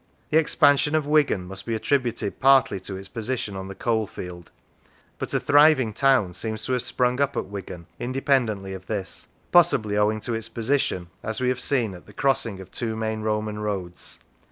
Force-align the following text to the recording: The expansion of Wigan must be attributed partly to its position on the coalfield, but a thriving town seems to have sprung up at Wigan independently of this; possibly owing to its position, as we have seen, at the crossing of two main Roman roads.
The 0.31 0.39
expansion 0.39 0.95
of 0.95 1.05
Wigan 1.05 1.45
must 1.47 1.67
be 1.67 1.75
attributed 1.75 2.39
partly 2.39 2.79
to 2.79 2.97
its 2.97 3.07
position 3.07 3.55
on 3.55 3.67
the 3.67 3.75
coalfield, 3.75 4.49
but 5.19 5.31
a 5.31 5.39
thriving 5.39 5.93
town 5.93 6.33
seems 6.33 6.65
to 6.65 6.73
have 6.73 6.81
sprung 6.81 7.21
up 7.21 7.37
at 7.37 7.45
Wigan 7.45 7.85
independently 7.99 8.73
of 8.73 8.87
this; 8.87 9.27
possibly 9.51 9.95
owing 9.95 10.19
to 10.21 10.33
its 10.33 10.49
position, 10.49 11.11
as 11.21 11.39
we 11.39 11.49
have 11.49 11.59
seen, 11.59 11.93
at 11.93 12.07
the 12.07 12.13
crossing 12.13 12.59
of 12.59 12.71
two 12.71 12.95
main 12.95 13.21
Roman 13.21 13.59
roads. 13.59 14.17